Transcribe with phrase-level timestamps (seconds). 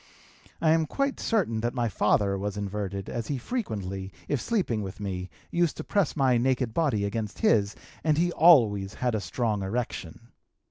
[0.61, 4.99] I am quite certain that my father was inverted, as he frequently, if sleeping with
[4.99, 9.61] me, used to press my naked body against his and he always had a strong
[9.61, 10.29] erection.